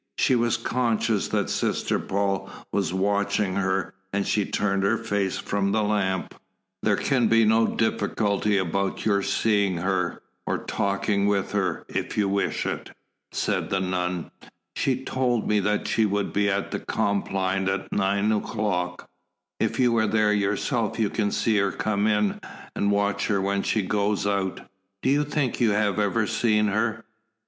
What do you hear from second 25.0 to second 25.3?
Do you